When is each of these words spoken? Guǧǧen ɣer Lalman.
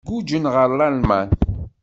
Guǧǧen 0.07 0.45
ɣer 0.53 0.69
Lalman. 0.79 1.29